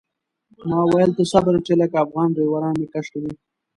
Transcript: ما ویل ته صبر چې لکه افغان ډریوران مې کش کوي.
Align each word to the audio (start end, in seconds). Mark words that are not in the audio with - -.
ما 0.69 0.79
ویل 0.91 1.11
ته 1.17 1.23
صبر 1.31 1.53
چې 1.65 1.73
لکه 1.81 1.95
افغان 2.05 2.29
ډریوران 2.35 2.73
مې 2.79 2.87
کش 2.93 3.05
کوي. 3.13 3.33